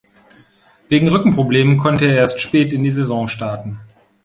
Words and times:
Wegen 0.89 1.09
Rückenproblemen 1.09 1.77
konnte 1.77 2.07
er 2.07 2.15
erst 2.15 2.41
spät 2.41 2.73
in 2.73 2.81
die 2.83 2.89
Saison 2.89 3.27
starten. 3.27 3.77